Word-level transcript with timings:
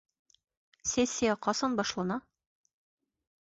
Сессия 0.91 1.35
ҡасан 1.49 1.77
башлана? 1.81 2.19